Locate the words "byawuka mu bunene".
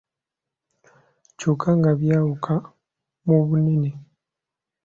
1.99-3.91